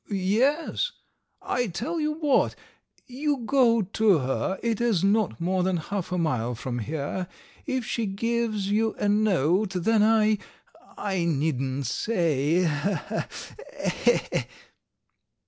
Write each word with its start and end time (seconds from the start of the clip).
"Yes... 0.09 0.93
I 1.43 1.67
tell 1.67 1.99
you 1.99 2.13
what, 2.13 2.55
you 3.05 3.37
go 3.45 3.83
to 3.83 4.17
her, 4.17 4.59
it 4.63 4.81
is 4.81 5.03
not 5.03 5.39
more 5.39 5.61
than 5.61 5.77
half 5.77 6.11
a 6.11 6.17
mile 6.17 6.55
from 6.55 6.79
here; 6.79 7.27
if 7.67 7.85
she 7.85 8.07
gives 8.07 8.71
you 8.71 8.95
a 8.95 9.07
note, 9.07 9.73
then 9.75 10.01
I.... 10.01 10.39
I 10.97 11.25
needn't 11.25 11.85
say! 11.85 12.65